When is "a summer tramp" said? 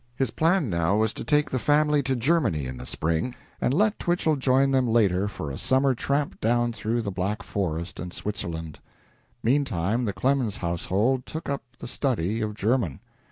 5.51-6.41